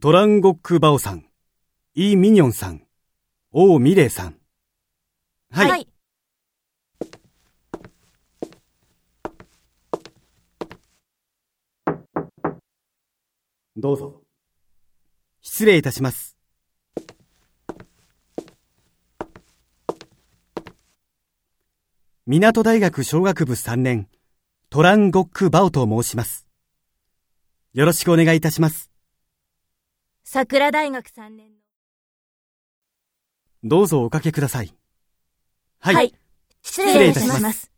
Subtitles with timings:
[0.00, 1.26] トランゴック・バオさん、
[1.94, 2.86] イ・ミニョンさん、
[3.50, 4.38] オー・ミレイさん。
[5.50, 5.70] はい。
[5.70, 5.88] はい。
[13.76, 14.22] どうぞ。
[15.40, 16.36] 失礼いたします。
[22.26, 24.08] 港大学商学部3年、
[24.70, 26.46] トランゴック・バオと申します。
[27.72, 28.87] よろしくお願いいたします。
[30.30, 31.56] 桜大学3年の。
[33.64, 34.74] どうぞおかけください。
[35.80, 35.94] はい。
[35.94, 36.14] はい。
[36.60, 37.70] 失礼いたします。